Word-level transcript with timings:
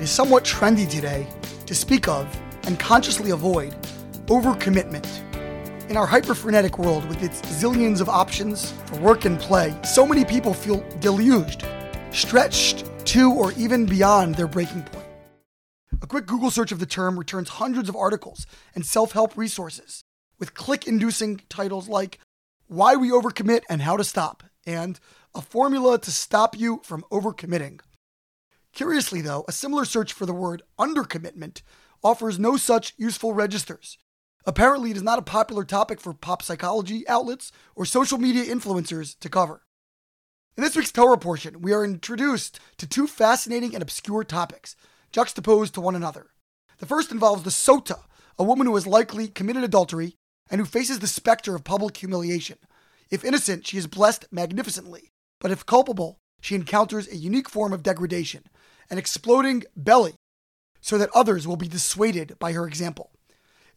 It 0.00 0.04
is 0.04 0.10
somewhat 0.10 0.44
trendy 0.44 0.88
today 0.88 1.26
to 1.66 1.74
speak 1.74 2.08
of 2.08 2.26
and 2.62 2.80
consciously 2.80 3.32
avoid 3.32 3.76
overcommitment. 4.28 5.06
In 5.90 5.98
our 5.98 6.06
hyper-frenetic 6.06 6.78
world 6.78 7.06
with 7.06 7.22
its 7.22 7.42
zillions 7.42 8.00
of 8.00 8.08
options 8.08 8.72
for 8.86 8.98
work 9.00 9.26
and 9.26 9.38
play, 9.38 9.78
so 9.84 10.06
many 10.06 10.24
people 10.24 10.54
feel 10.54 10.82
deluged, 11.00 11.66
stretched 12.12 12.86
to 13.08 13.30
or 13.30 13.52
even 13.58 13.84
beyond 13.84 14.36
their 14.36 14.46
breaking 14.46 14.84
point. 14.84 15.04
A 16.00 16.06
quick 16.06 16.24
Google 16.24 16.50
search 16.50 16.72
of 16.72 16.78
the 16.78 16.86
term 16.86 17.18
returns 17.18 17.50
hundreds 17.50 17.90
of 17.90 17.94
articles 17.94 18.46
and 18.74 18.86
self 18.86 19.12
help 19.12 19.36
resources 19.36 20.02
with 20.38 20.54
click 20.54 20.86
inducing 20.86 21.42
titles 21.50 21.90
like 21.90 22.20
Why 22.68 22.96
We 22.96 23.10
Overcommit 23.10 23.64
and 23.68 23.82
How 23.82 23.98
to 23.98 24.04
Stop, 24.04 24.44
and 24.64 24.98
A 25.34 25.42
Formula 25.42 25.98
to 25.98 26.10
Stop 26.10 26.58
You 26.58 26.80
from 26.84 27.04
Overcommitting. 27.12 27.80
Curiously, 28.72 29.20
though, 29.20 29.44
a 29.48 29.52
similar 29.52 29.84
search 29.84 30.12
for 30.12 30.26
the 30.26 30.32
word 30.32 30.62
undercommitment 30.78 31.62
offers 32.02 32.38
no 32.38 32.56
such 32.56 32.94
useful 32.96 33.32
registers. 33.32 33.98
Apparently, 34.46 34.90
it 34.90 34.96
is 34.96 35.02
not 35.02 35.18
a 35.18 35.22
popular 35.22 35.64
topic 35.64 36.00
for 36.00 36.14
pop 36.14 36.42
psychology 36.42 37.06
outlets 37.08 37.52
or 37.74 37.84
social 37.84 38.18
media 38.18 38.44
influencers 38.44 39.18
to 39.18 39.28
cover. 39.28 39.62
In 40.56 40.62
this 40.62 40.76
week's 40.76 40.92
Torah 40.92 41.18
portion, 41.18 41.60
we 41.60 41.72
are 41.72 41.84
introduced 41.84 42.58
to 42.78 42.86
two 42.86 43.06
fascinating 43.06 43.74
and 43.74 43.82
obscure 43.82 44.24
topics 44.24 44.76
juxtaposed 45.12 45.74
to 45.74 45.80
one 45.80 45.96
another. 45.96 46.28
The 46.78 46.86
first 46.86 47.12
involves 47.12 47.42
the 47.42 47.50
Sota, 47.50 48.00
a 48.38 48.44
woman 48.44 48.66
who 48.66 48.74
has 48.74 48.86
likely 48.86 49.28
committed 49.28 49.62
adultery 49.62 50.16
and 50.50 50.60
who 50.60 50.64
faces 50.64 51.00
the 51.00 51.06
specter 51.06 51.54
of 51.54 51.64
public 51.64 51.96
humiliation. 51.98 52.58
If 53.10 53.24
innocent, 53.24 53.66
she 53.66 53.76
is 53.76 53.86
blessed 53.86 54.26
magnificently, 54.30 55.12
but 55.40 55.50
if 55.50 55.66
culpable, 55.66 56.20
she 56.40 56.54
encounters 56.54 57.08
a 57.08 57.16
unique 57.16 57.48
form 57.48 57.72
of 57.72 57.82
degradation, 57.82 58.44
an 58.88 58.98
exploding 58.98 59.64
belly, 59.76 60.14
so 60.80 60.96
that 60.98 61.10
others 61.14 61.46
will 61.46 61.56
be 61.56 61.68
dissuaded 61.68 62.38
by 62.38 62.52
her 62.52 62.66
example. 62.66 63.10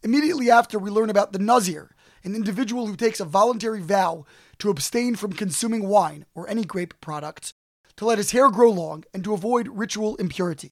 Immediately 0.01 0.49
after, 0.49 0.79
we 0.79 0.89
learn 0.89 1.09
about 1.09 1.33
the 1.33 1.39
Nazir, 1.39 1.95
an 2.23 2.35
individual 2.35 2.87
who 2.87 2.95
takes 2.95 3.19
a 3.19 3.25
voluntary 3.25 3.81
vow 3.81 4.25
to 4.59 4.69
abstain 4.69 5.15
from 5.15 5.33
consuming 5.33 5.87
wine 5.87 6.25
or 6.33 6.49
any 6.49 6.63
grape 6.63 6.93
products, 7.01 7.53
to 7.97 8.05
let 8.05 8.17
his 8.17 8.31
hair 8.31 8.49
grow 8.49 8.71
long, 8.71 9.03
and 9.13 9.23
to 9.23 9.33
avoid 9.33 9.67
ritual 9.67 10.15
impurity. 10.15 10.71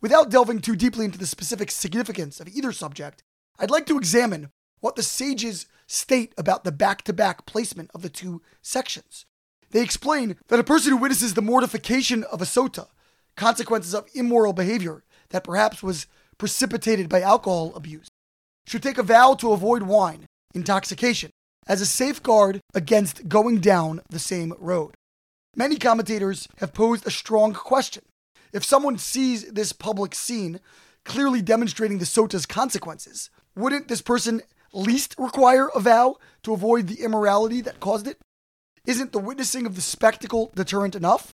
Without 0.00 0.30
delving 0.30 0.60
too 0.60 0.74
deeply 0.74 1.04
into 1.04 1.18
the 1.18 1.26
specific 1.26 1.70
significance 1.70 2.40
of 2.40 2.48
either 2.48 2.72
subject, 2.72 3.22
I'd 3.58 3.70
like 3.70 3.86
to 3.86 3.98
examine 3.98 4.50
what 4.80 4.96
the 4.96 5.02
sages 5.02 5.66
state 5.86 6.32
about 6.38 6.64
the 6.64 6.72
back 6.72 7.02
to 7.02 7.12
back 7.12 7.44
placement 7.46 7.90
of 7.94 8.02
the 8.02 8.08
two 8.08 8.40
sections. 8.62 9.26
They 9.70 9.82
explain 9.82 10.36
that 10.48 10.58
a 10.58 10.64
person 10.64 10.90
who 10.90 10.96
witnesses 10.96 11.34
the 11.34 11.42
mortification 11.42 12.24
of 12.24 12.42
a 12.42 12.44
sota, 12.44 12.88
consequences 13.36 13.94
of 13.94 14.08
immoral 14.14 14.52
behavior 14.52 15.04
that 15.30 15.44
perhaps 15.44 15.82
was 15.82 16.06
precipitated 16.38 17.08
by 17.08 17.20
alcohol 17.20 17.72
abuse, 17.74 18.08
should 18.66 18.82
take 18.82 18.98
a 18.98 19.02
vow 19.02 19.34
to 19.34 19.52
avoid 19.52 19.84
wine, 19.84 20.26
intoxication, 20.54 21.30
as 21.66 21.80
a 21.80 21.86
safeguard 21.86 22.60
against 22.74 23.28
going 23.28 23.60
down 23.60 24.00
the 24.10 24.18
same 24.18 24.54
road. 24.58 24.94
Many 25.56 25.76
commentators 25.76 26.48
have 26.58 26.72
posed 26.72 27.06
a 27.06 27.10
strong 27.10 27.52
question. 27.52 28.02
If 28.52 28.64
someone 28.64 28.98
sees 28.98 29.50
this 29.52 29.72
public 29.72 30.14
scene 30.14 30.60
clearly 31.04 31.42
demonstrating 31.42 31.98
the 31.98 32.04
sota's 32.04 32.46
consequences, 32.46 33.30
wouldn't 33.56 33.88
this 33.88 34.02
person 34.02 34.42
least 34.72 35.14
require 35.18 35.68
a 35.74 35.80
vow 35.80 36.16
to 36.42 36.52
avoid 36.52 36.86
the 36.86 37.02
immorality 37.02 37.60
that 37.60 37.80
caused 37.80 38.06
it? 38.06 38.18
Isn't 38.86 39.12
the 39.12 39.18
witnessing 39.18 39.66
of 39.66 39.76
the 39.76 39.82
spectacle 39.82 40.50
deterrent 40.54 40.94
enough? 40.94 41.32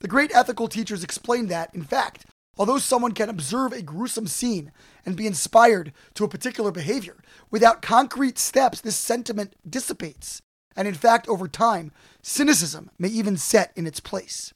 The 0.00 0.08
great 0.08 0.34
ethical 0.34 0.68
teachers 0.68 1.02
explain 1.02 1.48
that, 1.48 1.74
in 1.74 1.82
fact, 1.82 2.26
although 2.58 2.78
someone 2.78 3.12
can 3.12 3.28
observe 3.28 3.72
a 3.72 3.82
gruesome 3.82 4.26
scene 4.26 4.72
and 5.04 5.16
be 5.16 5.26
inspired 5.26 5.92
to 6.14 6.24
a 6.24 6.28
particular 6.28 6.70
behavior, 6.70 7.16
without 7.50 7.82
concrete 7.82 8.38
steps, 8.38 8.80
this 8.80 8.96
sentiment 8.96 9.54
dissipates. 9.68 10.42
And 10.76 10.86
in 10.86 10.94
fact, 10.94 11.28
over 11.28 11.48
time, 11.48 11.92
cynicism 12.22 12.90
may 12.98 13.08
even 13.08 13.36
set 13.36 13.72
in 13.74 13.86
its 13.86 14.00
place. 14.00 14.52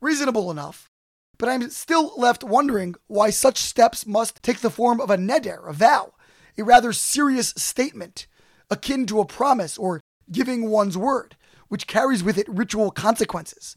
Reasonable 0.00 0.50
enough, 0.50 0.90
but 1.38 1.48
I'm 1.48 1.68
still 1.70 2.12
left 2.16 2.42
wondering 2.42 2.94
why 3.06 3.30
such 3.30 3.58
steps 3.58 4.06
must 4.06 4.42
take 4.42 4.60
the 4.60 4.70
form 4.70 5.00
of 5.00 5.10
a 5.10 5.16
neder, 5.16 5.68
a 5.68 5.72
vow, 5.72 6.14
a 6.58 6.64
rather 6.64 6.92
serious 6.92 7.54
statement, 7.56 8.26
akin 8.70 9.06
to 9.06 9.20
a 9.20 9.26
promise 9.26 9.78
or 9.78 10.00
giving 10.30 10.68
one's 10.68 10.96
word, 10.96 11.36
which 11.68 11.86
carries 11.86 12.22
with 12.22 12.38
it 12.38 12.48
ritual 12.48 12.90
consequences. 12.90 13.76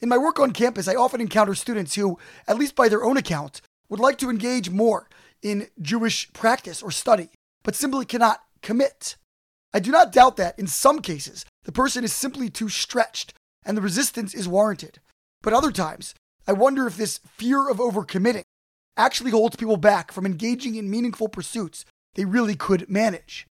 In 0.00 0.08
my 0.08 0.18
work 0.18 0.38
on 0.38 0.52
campus, 0.52 0.88
I 0.88 0.94
often 0.94 1.20
encounter 1.20 1.54
students 1.54 1.94
who, 1.94 2.18
at 2.46 2.58
least 2.58 2.76
by 2.76 2.88
their 2.88 3.04
own 3.04 3.16
account, 3.16 3.60
would 3.88 4.00
like 4.00 4.18
to 4.18 4.30
engage 4.30 4.70
more 4.70 5.08
in 5.42 5.68
Jewish 5.80 6.32
practice 6.32 6.82
or 6.82 6.90
study, 6.90 7.30
but 7.62 7.74
simply 7.74 8.04
cannot 8.04 8.40
commit. 8.62 9.16
I 9.72 9.80
do 9.80 9.90
not 9.90 10.12
doubt 10.12 10.36
that, 10.36 10.58
in 10.58 10.66
some 10.66 11.00
cases, 11.00 11.44
the 11.64 11.72
person 11.72 12.04
is 12.04 12.12
simply 12.12 12.48
too 12.48 12.68
stretched 12.68 13.34
and 13.64 13.76
the 13.76 13.82
resistance 13.82 14.34
is 14.34 14.48
warranted. 14.48 15.00
But 15.42 15.52
other 15.52 15.72
times, 15.72 16.14
I 16.46 16.52
wonder 16.52 16.86
if 16.86 16.96
this 16.96 17.20
fear 17.26 17.68
of 17.68 17.78
overcommitting 17.78 18.42
actually 18.96 19.30
holds 19.30 19.56
people 19.56 19.76
back 19.76 20.10
from 20.10 20.26
engaging 20.26 20.74
in 20.74 20.90
meaningful 20.90 21.28
pursuits 21.28 21.84
they 22.14 22.24
really 22.24 22.56
could 22.56 22.88
manage. 22.88 23.46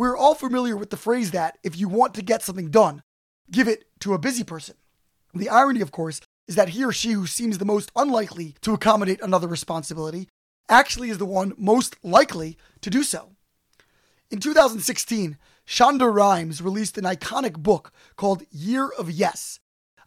We're 0.00 0.16
all 0.16 0.34
familiar 0.34 0.78
with 0.78 0.88
the 0.88 0.96
phrase 0.96 1.32
that 1.32 1.58
if 1.62 1.78
you 1.78 1.86
want 1.86 2.14
to 2.14 2.22
get 2.22 2.42
something 2.42 2.70
done, 2.70 3.02
give 3.50 3.68
it 3.68 3.84
to 3.98 4.14
a 4.14 4.18
busy 4.18 4.42
person. 4.42 4.76
The 5.34 5.50
irony, 5.50 5.82
of 5.82 5.92
course, 5.92 6.22
is 6.48 6.54
that 6.54 6.70
he 6.70 6.82
or 6.82 6.90
she 6.90 7.10
who 7.10 7.26
seems 7.26 7.58
the 7.58 7.66
most 7.66 7.92
unlikely 7.94 8.54
to 8.62 8.72
accommodate 8.72 9.20
another 9.20 9.46
responsibility 9.46 10.26
actually 10.70 11.10
is 11.10 11.18
the 11.18 11.26
one 11.26 11.52
most 11.58 11.96
likely 12.02 12.56
to 12.80 12.88
do 12.88 13.02
so. 13.02 13.32
In 14.30 14.40
2016, 14.40 15.36
Shonda 15.66 16.10
Rhimes 16.10 16.62
released 16.62 16.96
an 16.96 17.04
iconic 17.04 17.58
book 17.58 17.92
called 18.16 18.44
Year 18.50 18.88
of 18.88 19.10
Yes. 19.10 19.60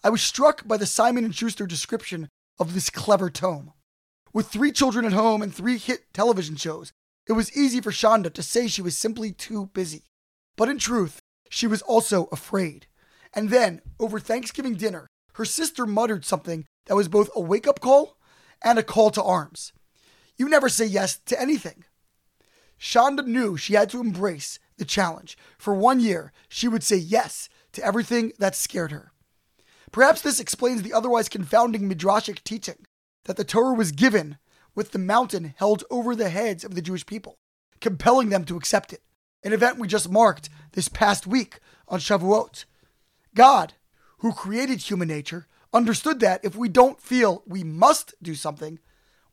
I 0.03 0.09
was 0.09 0.23
struck 0.23 0.67
by 0.67 0.77
the 0.77 0.87
Simon 0.87 1.31
& 1.31 1.33
Schuster 1.33 1.67
description 1.67 2.29
of 2.57 2.73
this 2.73 2.89
clever 2.89 3.29
tome. 3.29 3.73
With 4.33 4.47
three 4.47 4.71
children 4.71 5.05
at 5.05 5.13
home 5.13 5.43
and 5.43 5.53
three 5.53 5.77
hit 5.77 6.11
television 6.15 6.55
shows, 6.55 6.91
it 7.27 7.33
was 7.33 7.55
easy 7.55 7.79
for 7.81 7.91
Shonda 7.91 8.33
to 8.33 8.43
say 8.43 8.67
she 8.67 8.81
was 8.81 8.97
simply 8.97 9.31
too 9.31 9.67
busy. 9.67 10.03
But 10.55 10.69
in 10.69 10.77
truth, 10.77 11.19
she 11.49 11.67
was 11.67 11.81
also 11.83 12.25
afraid. 12.31 12.87
And 13.33 13.49
then, 13.49 13.81
over 13.99 14.19
Thanksgiving 14.19 14.75
dinner, 14.75 15.07
her 15.35 15.45
sister 15.45 15.85
muttered 15.85 16.25
something 16.25 16.65
that 16.85 16.95
was 16.95 17.07
both 17.07 17.29
a 17.35 17.41
wake 17.41 17.67
up 17.67 17.79
call 17.79 18.17
and 18.63 18.77
a 18.77 18.83
call 18.83 19.09
to 19.11 19.23
arms. 19.23 19.73
You 20.37 20.49
never 20.49 20.69
say 20.69 20.85
yes 20.85 21.17
to 21.25 21.39
anything. 21.39 21.85
Shonda 22.79 23.25
knew 23.25 23.55
she 23.55 23.73
had 23.73 23.89
to 23.91 24.01
embrace 24.01 24.59
the 24.77 24.85
challenge. 24.85 25.37
For 25.57 25.73
one 25.73 25.99
year, 25.99 26.33
she 26.49 26.67
would 26.67 26.83
say 26.83 26.97
yes 26.97 27.49
to 27.73 27.83
everything 27.83 28.33
that 28.39 28.55
scared 28.55 28.91
her. 28.91 29.11
Perhaps 29.91 30.21
this 30.21 30.39
explains 30.39 30.81
the 30.81 30.93
otherwise 30.93 31.29
confounding 31.29 31.89
midrashic 31.89 32.43
teaching 32.43 32.85
that 33.25 33.37
the 33.37 33.43
Torah 33.43 33.75
was 33.75 33.91
given 33.91 34.37
with 34.75 34.91
the 34.91 34.99
mountain 34.99 35.53
held 35.57 35.83
over 35.89 36.15
the 36.15 36.29
heads 36.29 36.63
of 36.63 36.75
the 36.75 36.81
Jewish 36.81 37.05
people, 37.05 37.37
compelling 37.79 38.29
them 38.29 38.45
to 38.45 38.57
accept 38.57 38.93
it, 38.93 39.01
an 39.43 39.53
event 39.53 39.79
we 39.79 39.87
just 39.87 40.09
marked 40.09 40.49
this 40.71 40.87
past 40.87 41.27
week 41.27 41.59
on 41.87 41.99
Shavuot. 41.99 42.65
God, 43.35 43.73
who 44.19 44.31
created 44.31 44.81
human 44.81 45.07
nature, 45.07 45.47
understood 45.73 46.19
that 46.19 46.43
if 46.43 46.55
we 46.55 46.69
don't 46.69 47.01
feel 47.01 47.43
we 47.45 47.63
must 47.63 48.13
do 48.21 48.35
something, 48.35 48.79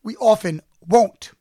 we 0.03 0.15
often 0.17 0.61
won't. 0.81 1.31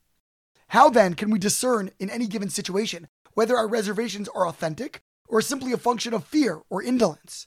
How 0.68 0.88
then 0.88 1.14
can 1.14 1.30
we 1.30 1.38
discern 1.38 1.90
in 1.98 2.10
any 2.10 2.26
given 2.26 2.50
situation 2.50 3.08
whether 3.34 3.56
our 3.56 3.66
reservations 3.66 4.28
are 4.28 4.46
authentic 4.46 5.02
or 5.26 5.40
simply 5.40 5.72
a 5.72 5.76
function 5.76 6.14
of 6.14 6.24
fear 6.24 6.60
or 6.68 6.82
indolence? 6.82 7.46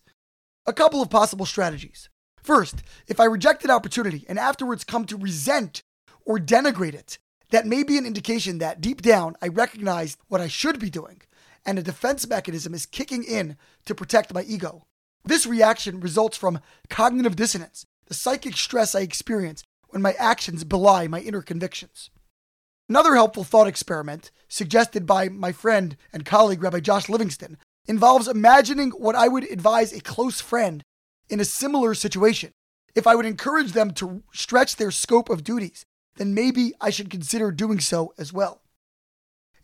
A 0.66 0.74
couple 0.74 1.02
of 1.02 1.10
possible 1.10 1.46
strategies. 1.46 2.10
First, 2.42 2.84
if 3.08 3.20
I 3.20 3.26
reject 3.26 3.64
an 3.64 3.72
opportunity 3.72 4.26
and 4.28 4.38
afterwards 4.38 4.84
come 4.84 5.06
to 5.06 5.18
resent 5.18 5.84
or 6.26 6.38
denigrate 6.38 6.94
it, 6.94 7.18
that 7.50 7.68
may 7.68 7.84
be 7.84 7.98
an 7.98 8.06
indication 8.06 8.58
that 8.58 8.82
deep 8.82 9.02
down 9.02 9.36
I 9.42 9.48
recognize 9.48 10.18
what 10.28 10.42
I 10.42 10.48
should 10.48 10.80
be 10.80 10.90
doing, 10.90 11.22
and 11.66 11.78
a 11.78 11.84
defense 11.84 12.28
mechanism 12.28 12.74
is 12.74 12.86
kicking 12.86 13.24
in 13.24 13.58
to 13.86 13.96
protect 13.96 14.34
my 14.34 14.44
ego. 14.44 14.86
This 15.26 15.46
reaction 15.46 16.00
results 16.00 16.38
from 16.38 16.60
cognitive 16.90 17.36
dissonance, 17.36 17.86
the 18.08 18.14
psychic 18.14 18.58
stress 18.58 18.96
I 18.96 19.02
experience 19.02 19.64
when 19.90 20.02
my 20.02 20.14
actions 20.14 20.64
belie 20.64 21.08
my 21.08 21.20
inner 21.20 21.42
convictions. 21.42 22.10
Another 22.90 23.16
helpful 23.16 23.44
thought 23.44 23.68
experiment, 23.68 24.32
suggested 24.50 25.06
by 25.06 25.30
my 25.30 25.52
friend 25.52 25.96
and 26.12 26.26
colleague 26.26 26.62
Rabbi 26.62 26.82
Josh 26.82 27.08
Livingston, 27.08 27.58
involves 27.86 28.28
imagining 28.28 28.92
what 28.92 29.16
I 29.16 29.28
would 29.28 29.50
advise 29.50 29.94
a 29.94 30.02
close 30.02 30.42
friend 30.42 30.84
in 31.30 31.40
a 31.40 31.46
similar 31.46 31.94
situation. 31.94 32.52
If 32.96 33.08
I 33.08 33.16
would 33.16 33.26
encourage 33.26 33.72
them 33.72 33.92
to 33.92 34.24
stretch 34.34 34.76
their 34.76 34.92
scope 34.92 35.30
of 35.30 35.44
duties, 35.44 35.86
then 36.16 36.34
maybe 36.34 36.74
I 36.80 36.90
should 36.90 37.10
consider 37.10 37.52
doing 37.52 37.80
so 37.80 38.14
as 38.18 38.32
well. 38.32 38.62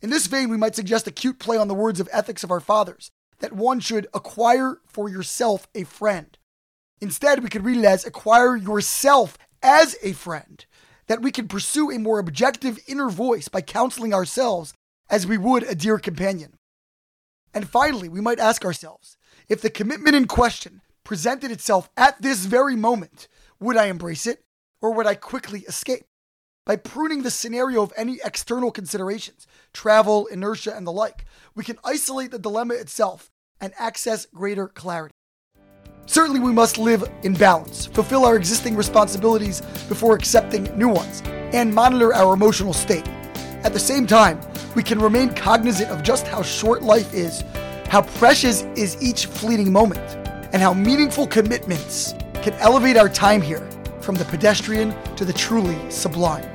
In 0.02 0.10
this 0.10 0.26
vein, 0.26 0.48
we 0.48 0.56
might 0.56 0.74
suggest 0.74 1.06
a 1.06 1.12
cute 1.12 1.38
play 1.38 1.56
on 1.56 1.68
the 1.68 1.74
words 1.74 2.00
of 2.00 2.08
ethics 2.12 2.42
of 2.42 2.50
our 2.50 2.60
fathers 2.60 3.10
that 3.40 3.52
one 3.52 3.80
should 3.80 4.06
acquire 4.14 4.80
for 4.86 5.08
yourself 5.08 5.66
a 5.74 5.84
friend. 5.84 6.38
Instead, 7.00 7.42
we 7.42 7.48
could 7.48 7.64
read 7.64 7.78
it 7.78 7.84
as 7.84 8.04
acquire 8.04 8.56
yourself 8.56 9.38
as 9.62 9.96
a 10.02 10.12
friend, 10.12 10.64
that 11.06 11.22
we 11.22 11.30
can 11.30 11.48
pursue 11.48 11.90
a 11.90 11.98
more 11.98 12.18
objective 12.18 12.78
inner 12.86 13.08
voice 13.08 13.48
by 13.48 13.60
counseling 13.60 14.14
ourselves 14.14 14.72
as 15.08 15.26
we 15.26 15.36
would 15.36 15.62
a 15.64 15.74
dear 15.74 15.98
companion. 15.98 16.56
And 17.52 17.68
finally, 17.68 18.08
we 18.08 18.20
might 18.20 18.38
ask 18.38 18.64
ourselves 18.64 19.16
if 19.48 19.60
the 19.60 19.70
commitment 19.70 20.14
in 20.14 20.26
question 20.26 20.82
presented 21.04 21.50
itself 21.50 21.90
at 21.96 22.20
this 22.22 22.44
very 22.44 22.76
moment, 22.76 23.26
would 23.58 23.76
I 23.76 23.86
embrace 23.86 24.26
it 24.26 24.44
or 24.80 24.92
would 24.92 25.06
I 25.06 25.14
quickly 25.14 25.60
escape? 25.60 26.04
By 26.70 26.76
pruning 26.76 27.24
the 27.24 27.32
scenario 27.32 27.82
of 27.82 27.92
any 27.96 28.20
external 28.24 28.70
considerations, 28.70 29.48
travel, 29.72 30.28
inertia, 30.28 30.72
and 30.76 30.86
the 30.86 30.92
like, 30.92 31.24
we 31.56 31.64
can 31.64 31.78
isolate 31.82 32.30
the 32.30 32.38
dilemma 32.38 32.74
itself 32.74 33.28
and 33.60 33.72
access 33.76 34.26
greater 34.26 34.68
clarity. 34.68 35.12
Certainly, 36.06 36.38
we 36.38 36.52
must 36.52 36.78
live 36.78 37.02
in 37.24 37.34
balance, 37.34 37.86
fulfill 37.86 38.24
our 38.24 38.36
existing 38.36 38.76
responsibilities 38.76 39.62
before 39.88 40.14
accepting 40.14 40.62
new 40.78 40.88
ones, 40.88 41.24
and 41.52 41.74
monitor 41.74 42.14
our 42.14 42.34
emotional 42.34 42.72
state. 42.72 43.08
At 43.64 43.72
the 43.72 43.80
same 43.80 44.06
time, 44.06 44.40
we 44.76 44.84
can 44.84 45.00
remain 45.00 45.34
cognizant 45.34 45.90
of 45.90 46.04
just 46.04 46.28
how 46.28 46.40
short 46.40 46.82
life 46.82 47.12
is, 47.12 47.42
how 47.88 48.02
precious 48.02 48.62
is 48.76 48.96
each 49.02 49.26
fleeting 49.26 49.72
moment, 49.72 49.98
and 50.52 50.62
how 50.62 50.72
meaningful 50.72 51.26
commitments 51.26 52.14
can 52.34 52.52
elevate 52.60 52.96
our 52.96 53.08
time 53.08 53.42
here 53.42 53.68
from 54.00 54.14
the 54.14 54.24
pedestrian 54.26 54.94
to 55.16 55.24
the 55.24 55.32
truly 55.32 55.78
sublime. 55.90 56.50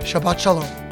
Shabbat 0.00 0.38
Shalom. 0.38 0.85